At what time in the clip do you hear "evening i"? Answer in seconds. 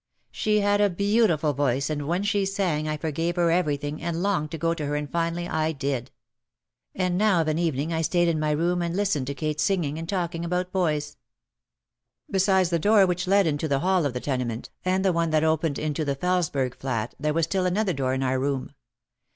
7.59-8.01